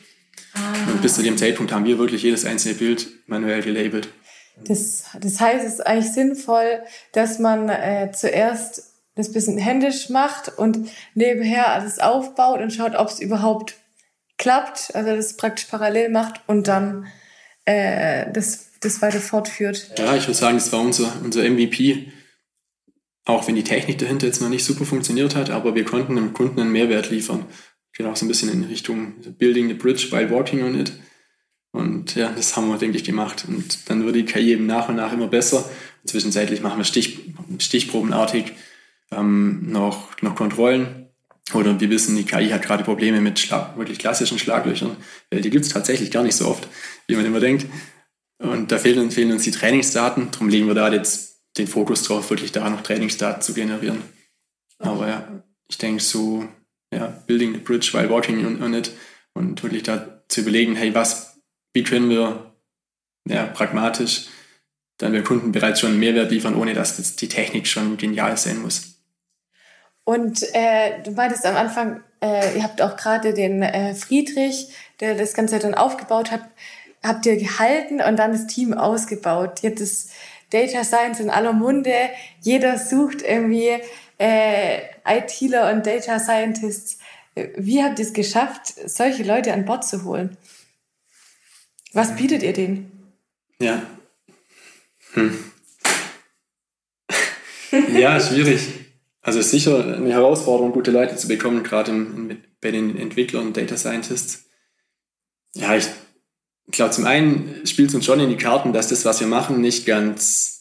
[0.54, 0.92] Ah.
[0.92, 4.10] Und bis zu dem Zeitpunkt haben wir wirklich jedes einzelne Bild manuell gelabelt.
[4.66, 10.58] Das, das heißt, es ist eigentlich sinnvoll, dass man äh, zuerst das bisschen händisch macht
[10.58, 13.76] und nebenher alles aufbaut und schaut, ob es überhaupt
[14.38, 17.08] klappt, also das praktisch parallel macht und dann
[17.66, 19.92] äh, das, das weiter fortführt.
[19.98, 22.12] Ja, ich würde sagen, das war unser, unser MVP.
[23.26, 26.34] Auch wenn die Technik dahinter jetzt noch nicht super funktioniert hat, aber wir konnten dem
[26.34, 27.46] Kunden einen Mehrwert liefern.
[27.94, 30.94] Geht auch so ein bisschen in Richtung Building the Bridge while walking on it.
[31.72, 33.46] Und ja, das haben wir, denke ich, gemacht.
[33.48, 35.70] Und dann wird die KI eben nach und nach immer besser.
[36.06, 37.20] Zwischenzeitlich machen wir Stich,
[37.60, 38.54] stichprobenartig
[39.12, 41.08] ähm, noch, noch Kontrollen.
[41.54, 44.96] Oder wir wissen, die KI hat gerade Probleme mit Schlag, wirklich klassischen Schlaglöchern,
[45.30, 46.68] weil die es tatsächlich gar nicht so oft,
[47.08, 47.66] wie man immer denkt.
[48.44, 50.30] Und da fehlen, fehlen uns die Trainingsdaten.
[50.32, 54.02] Darum legen wir da jetzt den Fokus drauf, wirklich da noch Trainingsdaten zu generieren.
[54.80, 56.48] Aber ja, ich denke so,
[56.94, 58.92] ja, building the bridge while walking on, it
[59.34, 61.40] und wirklich da zu überlegen, hey, was,
[61.74, 62.54] wie können wir
[63.28, 64.28] ja, pragmatisch
[64.98, 68.62] dann wir Kunden bereits schon einen Mehrwert liefern, ohne dass die Technik schon genial sein
[68.62, 69.02] muss.
[70.06, 74.68] Und äh, du meintest am Anfang, äh, ihr habt auch gerade den äh, Friedrich,
[75.00, 76.42] der das Ganze dann aufgebaut hat,
[77.04, 79.60] habt ihr gehalten und dann das Team ausgebaut.
[79.62, 80.12] Jetzt ist
[80.50, 81.94] Data Science in aller Munde.
[82.42, 83.78] Jeder sucht irgendwie
[84.18, 87.00] äh, ITler und Data Scientists.
[87.58, 90.38] Wie habt ihr es geschafft, solche Leute an Bord zu holen?
[91.92, 93.12] Was bietet ihr denen?
[93.60, 93.82] Ja.
[95.14, 95.38] Hm.
[97.96, 98.68] ja, schwierig.
[99.22, 101.92] Also sicher eine Herausforderung, gute Leute zu bekommen, gerade
[102.62, 104.46] bei den Entwicklern und Data Scientists.
[105.56, 105.88] Ja, ich
[106.74, 109.62] glaube, zum einen spielt es uns schon in die Karten, dass das, was wir machen,
[109.62, 110.54] nicht ganz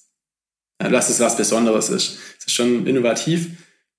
[0.90, 2.18] dass es was Besonderes ist.
[2.38, 3.50] Es ist schon innovativ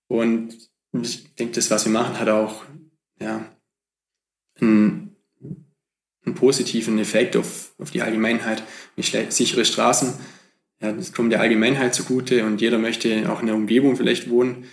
[0.08, 0.58] und
[0.91, 2.63] ich denke, das, was wir machen, hat auch
[3.19, 3.45] ja,
[4.60, 5.15] einen,
[6.26, 8.63] einen positiven Effekt auf, auf die Allgemeinheit.
[8.97, 10.13] Sichere Straßen,
[10.82, 14.65] ja, das kommt der Allgemeinheit zugute und jeder möchte auch in einer Umgebung vielleicht wohnen,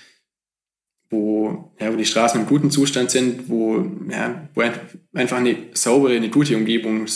[1.10, 4.62] wo, ja, wo die Straßen im guten Zustand sind, wo, ja, wo
[5.12, 7.06] einfach eine saubere, eine gute Umgebung,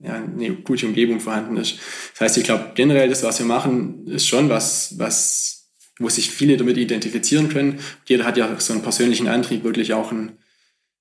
[0.00, 1.78] ja, eine gute Umgebung vorhanden ist.
[2.12, 6.30] Das heißt, ich glaube, generell das, was wir machen, ist schon was, was, wo sich
[6.30, 7.78] viele damit identifizieren können.
[8.06, 10.38] Jeder hat ja so einen persönlichen Antrieb, wirklich auch ein,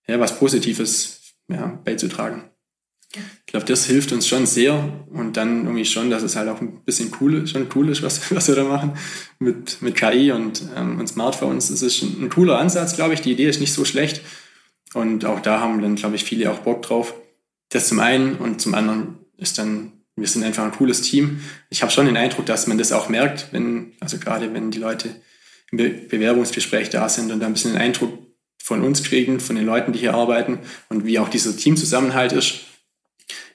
[0.07, 2.52] ja, was Positives ja, beizutragen.
[3.15, 6.62] Ich glaube, das hilft uns schon sehr und dann irgendwie schon, dass es halt auch
[6.62, 8.93] ein bisschen cool schon cool ist, was, was wir da machen
[9.39, 11.69] mit, mit KI und, ähm, und Smartphones.
[11.69, 13.21] Das ist ein, ein cooler Ansatz, glaube ich.
[13.21, 14.21] Die Idee ist nicht so schlecht
[14.93, 17.13] und auch da haben dann, glaube ich, viele auch Bock drauf.
[17.69, 21.41] Das zum einen und zum anderen ist dann, wir sind einfach ein cooles Team.
[21.69, 24.80] Ich habe schon den Eindruck, dass man das auch merkt, wenn, also gerade wenn die
[24.80, 25.10] Leute
[25.71, 28.17] im Be Bewerbungsgespräch da sind und da ein bisschen den Eindruck
[28.62, 32.62] von uns kriegen, von den Leuten, die hier arbeiten und wie auch dieser Teamzusammenhalt ist.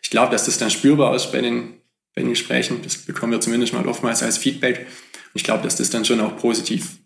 [0.09, 1.83] Ich glaube, dass das dann spürbar ist bei den,
[2.15, 2.81] bei den Gesprächen.
[2.83, 4.79] Das bekommen wir zumindest mal oftmals als Feedback.
[4.79, 6.97] Und ich glaube, dass das dann schon auch positiv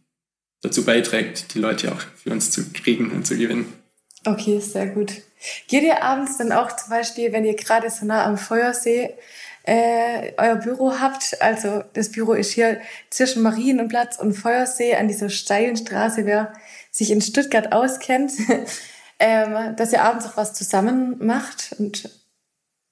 [0.61, 3.73] dazu beiträgt, die Leute auch für uns zu kriegen und zu gewinnen.
[4.25, 5.15] Okay, sehr gut.
[5.67, 9.15] Geht ihr abends dann auch zum Beispiel, wenn ihr gerade so nah am Feuersee
[9.65, 15.29] äh, euer Büro habt, also das Büro ist hier zwischen Marienplatz und Feuersee an dieser
[15.29, 16.53] steilen Straße, wer
[16.93, 18.31] sich in Stuttgart auskennt,
[19.19, 22.22] ähm, dass ihr abends auch was zusammen macht und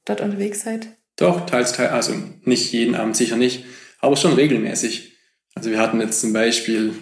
[0.04, 0.88] dort unterwegs seid?
[1.16, 3.64] Doch, teils, teils, also nicht jeden Abend, sicher nicht,
[3.98, 5.12] aber schon regelmäßig.
[5.54, 6.94] Also wir hatten jetzt zum Beispiel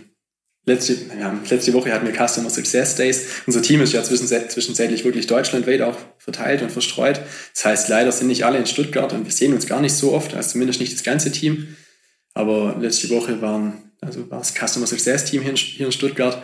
[0.64, 3.26] letzte, ja, letzte Woche hatten wir Customer Success Days.
[3.46, 7.20] Unser Team ist ja zwischenzeitlich wirklich deutschlandweit auch verteilt und verstreut.
[7.54, 10.12] Das heißt, leider sind nicht alle in Stuttgart und wir sehen uns gar nicht so
[10.12, 11.76] oft, also zumindest nicht das ganze Team.
[12.34, 16.42] Aber letzte Woche waren, also war das Customer Success Team hier in, hier in Stuttgart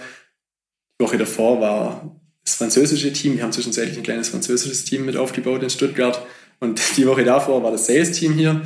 [0.99, 3.37] die Woche davor war das französische Team.
[3.37, 6.25] Wir haben zwischenzeitlich ein kleines französisches Team mit aufgebaut in Stuttgart.
[6.65, 8.63] Und die Woche davor war das Sales-Team hier.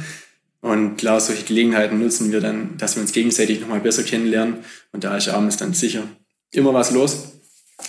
[0.61, 4.65] Und klar, solche Gelegenheiten nutzen wir dann, dass wir uns gegenseitig nochmal besser kennenlernen.
[4.93, 6.05] Und da ist abends dann sicher
[6.51, 7.33] immer was los.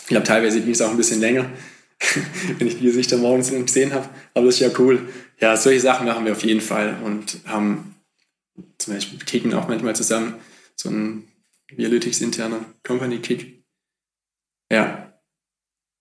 [0.02, 1.50] Ich glaube, teilweise ging es auch ein bisschen länger,
[2.58, 4.10] wenn ich die Gesichter morgens gesehen habe.
[4.34, 5.08] Aber das ist ja cool.
[5.40, 7.96] Ja, solche Sachen machen wir auf jeden Fall und haben
[8.78, 10.36] zum Beispiel kicken auch manchmal zusammen
[10.76, 11.24] so ein
[11.72, 13.60] Vialytics interner Company Kick
[14.72, 15.14] ja.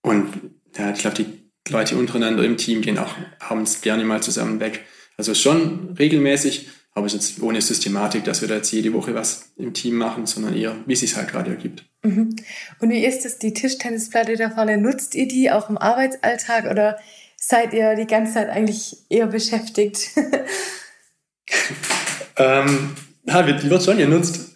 [0.01, 1.38] Und ja, ich glaube, die
[1.69, 4.85] Leute untereinander im Team gehen auch abends gerne mal zusammen weg.
[5.17, 9.13] Also schon regelmäßig, aber es ist jetzt ohne Systematik, dass wir da jetzt jede Woche
[9.13, 11.85] was im Team machen, sondern eher, wie es sich halt gerade ergibt.
[12.03, 12.35] Mhm.
[12.79, 14.77] Und wie ist es, die Tischtennisplatte da vorne?
[14.77, 16.97] Nutzt ihr die auch im Arbeitsalltag oder
[17.37, 20.09] seid ihr die ganze Zeit eigentlich eher beschäftigt?
[22.37, 24.49] ähm, ja, die wird schon genutzt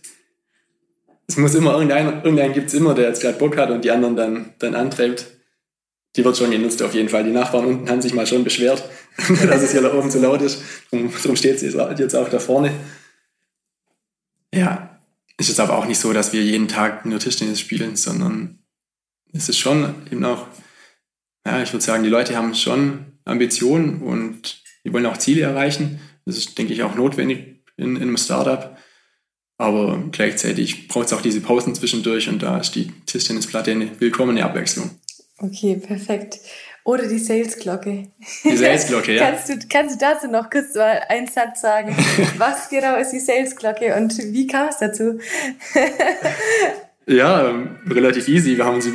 [1.27, 3.91] es muss immer irgendeinen, irgendeinen gibt es immer, der jetzt gerade Bock hat und die
[3.91, 5.27] anderen dann, dann antreibt.
[6.15, 7.23] Die wird schon genutzt auf jeden Fall.
[7.23, 8.83] Die Nachbarn unten haben sich mal schon beschwert,
[9.17, 10.61] dass es hier oben zu laut ist.
[10.91, 12.71] Darum, darum steht sie jetzt auch da vorne.
[14.53, 14.99] Ja,
[15.37, 18.59] ist jetzt aber auch nicht so, dass wir jeden Tag nur Tischtennis spielen, sondern
[19.33, 20.47] es ist schon eben auch,
[21.45, 25.99] ja, ich würde sagen, die Leute haben schon Ambitionen und die wollen auch Ziele erreichen.
[26.25, 28.77] Das ist, denke ich, auch notwendig in, in einem Startup.
[29.57, 34.43] Aber gleichzeitig braucht es auch diese Pausen zwischendurch und da ist die Tischtennisplatte eine willkommene
[34.43, 34.91] Abwechslung.
[35.39, 36.39] Okay, perfekt.
[36.85, 38.09] Oder die Salesglocke.
[38.43, 39.25] Die Salesglocke, ja.
[39.25, 41.95] kannst, du, kannst du dazu noch kurz mal einen Satz sagen?
[42.37, 45.19] Was genau ist die Salesglocke und wie kam es dazu?
[47.07, 48.57] ja, ähm, relativ easy.
[48.57, 48.93] Wir haben sie,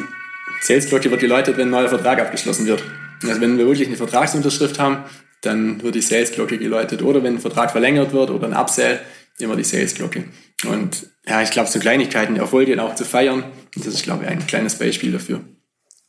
[0.61, 2.83] Salesglocke wird geläutet, wenn ein neuer Vertrag abgeschlossen wird.
[3.23, 5.05] Also wenn wir wirklich eine Vertragsunterschrift haben,
[5.41, 7.03] dann wird die Salesglocke geläutet.
[7.03, 9.01] Oder wenn ein Vertrag verlängert wird oder ein Upsell,
[9.39, 10.25] immer die Salesglocke.
[10.69, 14.47] Und ja, ich glaube, so Kleinigkeiten, Erfolge auch zu feiern, das ist, glaube ich, ein
[14.47, 15.41] kleines Beispiel dafür.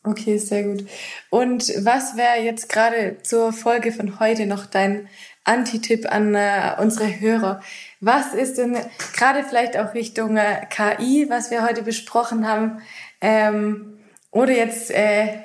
[0.03, 0.85] Okay, sehr gut.
[1.29, 5.09] Und was wäre jetzt gerade zur Folge von heute noch dein
[5.43, 7.61] Anti-Tipp an äh, unsere Hörer?
[7.99, 8.77] Was ist denn
[9.13, 12.81] gerade vielleicht auch Richtung äh, KI, was wir heute besprochen haben,
[13.19, 13.99] ähm,
[14.31, 15.39] oder jetzt äh,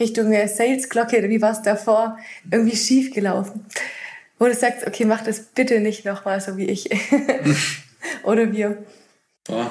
[0.00, 2.18] Richtung äh, Salesglocke, wie war es davor,
[2.50, 3.66] irgendwie schief gelaufen?
[4.38, 6.88] Wo du sagst, okay, mach das bitte nicht nochmal so wie ich.
[8.24, 8.82] Oder wir.
[9.44, 9.70] Boah.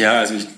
[0.00, 0.48] Ja, also ich,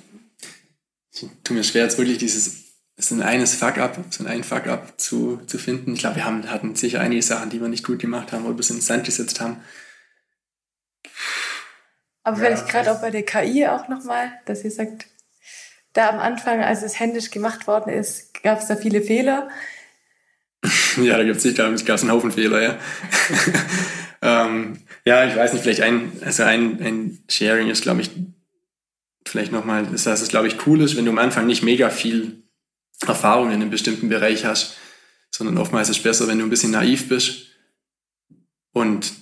[1.12, 5.38] ich tue mir schwer, jetzt wirklich dieses, so ein eines Fuck-up, so ein Fuck-up zu,
[5.48, 5.94] zu finden.
[5.94, 8.54] Ich glaube, wir haben, hatten sicher einige Sachen, die wir nicht gut gemacht haben oder
[8.54, 9.56] ein bisschen ins Sand gesetzt haben.
[12.22, 15.06] Aber ja, vielleicht gerade auch bei der KI auch nochmal, dass ihr sagt,
[15.92, 19.48] da am Anfang, als es händisch gemacht worden ist, gab es da viele Fehler.
[20.98, 22.78] ja, da gibt es sicher einen Haufen Fehler, ja.
[24.22, 28.12] ähm, ja, ich weiß nicht, vielleicht ein, also ein, ein Sharing ist, glaube ich,
[29.26, 32.42] vielleicht nochmal, dass es, glaube ich, cool ist, wenn du am Anfang nicht mega viel
[33.06, 34.76] Erfahrung in einem bestimmten Bereich hast,
[35.30, 37.46] sondern oftmals ist es besser, wenn du ein bisschen naiv bist
[38.72, 39.12] und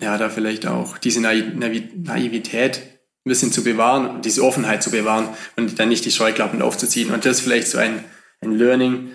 [0.00, 5.78] ja, da vielleicht auch diese Naivität ein bisschen zu bewahren, diese Offenheit zu bewahren und
[5.78, 7.10] dann nicht die Scheuklappen aufzuziehen.
[7.10, 8.04] Und das ist vielleicht so ein,
[8.40, 9.10] ein Learning,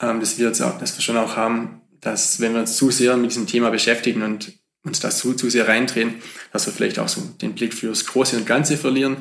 [0.00, 2.90] ähm, das wir jetzt auch, das wir schon auch haben, dass wenn wir uns zu
[2.90, 4.52] sehr mit diesem Thema beschäftigen und
[4.86, 6.14] uns das zu, zu sehr reindrehen,
[6.52, 9.18] dass wir vielleicht auch so den Blick fürs Große und Ganze verlieren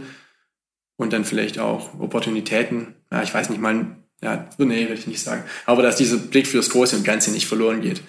[0.96, 5.22] und dann vielleicht auch Opportunitäten, ja, ich weiß nicht mal, ja, nee, will ich nicht
[5.22, 8.02] sagen, aber dass dieser Blick fürs Große und Ganze nicht verloren geht.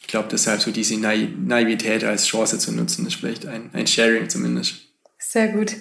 [0.00, 4.28] Ich glaube, deshalb so diese Naivität als Chance zu nutzen, ist vielleicht ein, ein Sharing
[4.28, 4.88] zumindest.
[5.18, 5.76] Sehr gut.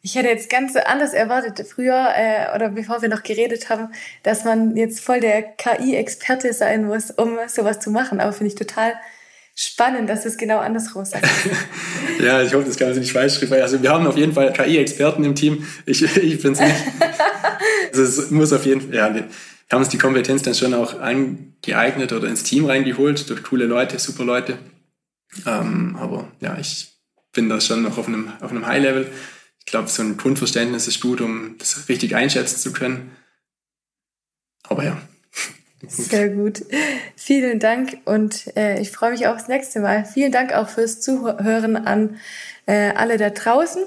[0.00, 3.88] Ich hätte jetzt ganz anders erwartet, früher äh, oder bevor wir noch geredet haben,
[4.22, 8.20] dass man jetzt voll der KI-Experte sein muss, um sowas zu machen.
[8.20, 8.94] Aber finde ich total
[9.54, 11.26] spannend, dass es genau andersrum sagt.
[12.20, 13.62] ja, ich hoffe, das kann man nicht falsch schreiben.
[13.62, 15.66] Also wir haben auf jeden Fall KI-Experten im Team.
[15.86, 16.76] Ich, ich finde es nicht.
[17.92, 19.28] also es muss auf jeden Fall, ja, wir
[19.70, 23.98] haben uns die Kompetenz dann schon auch angeeignet oder ins Team reingeholt durch coole Leute,
[23.98, 24.58] super Leute.
[25.46, 26.92] Ähm, aber ja, ich
[27.32, 29.06] bin da schon noch auf einem, auf einem High-Level
[29.64, 33.16] ich glaube, so ein Grundverständnis ist gut, um das richtig einschätzen zu können.
[34.68, 35.00] Aber ja.
[35.88, 36.64] Sehr gut.
[37.16, 40.04] Vielen Dank und äh, ich freue mich das nächste Mal.
[40.04, 42.16] Vielen Dank auch fürs Zuhören an
[42.66, 43.82] äh, alle da draußen.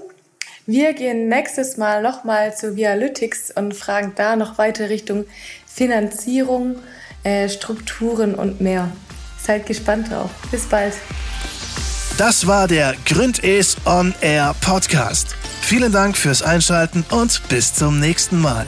[0.65, 5.25] Wir gehen nächstes Mal nochmal zu Vialytics und fragen da noch weiter Richtung
[5.65, 6.75] Finanzierung,
[7.23, 8.91] äh, Strukturen und mehr.
[9.41, 10.29] Seid gespannt drauf.
[10.51, 10.93] Bis bald.
[12.17, 15.35] Das war der Gründes On Air Podcast.
[15.61, 18.65] Vielen Dank fürs Einschalten und bis zum nächsten Mal.